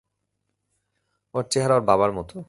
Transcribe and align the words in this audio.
ওর 1.33 1.43
চেহারা 1.51 1.73
ওর 1.75 1.83
বাবার 1.83 2.11
মতো। 2.11 2.35